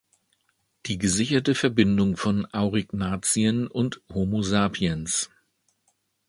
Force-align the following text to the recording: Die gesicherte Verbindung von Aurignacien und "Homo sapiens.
Die 0.87 0.97
gesicherte 0.97 1.53
Verbindung 1.53 2.17
von 2.17 2.51
Aurignacien 2.51 3.67
und 3.67 4.01
"Homo 4.11 4.41
sapiens. 4.41 5.29